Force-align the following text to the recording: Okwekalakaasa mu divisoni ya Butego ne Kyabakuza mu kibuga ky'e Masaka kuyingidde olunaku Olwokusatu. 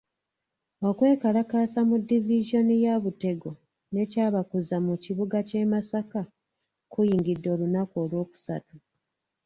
Okwekalakaasa 0.89 1.79
mu 1.89 1.97
divisoni 2.09 2.75
ya 2.85 2.95
Butego 3.03 3.51
ne 3.93 4.03
Kyabakuza 4.11 4.75
mu 4.85 4.93
kibuga 5.03 5.37
ky'e 5.47 5.65
Masaka 5.71 6.21
kuyingidde 6.91 7.47
olunaku 7.55 7.93
Olwokusatu. 8.03 8.75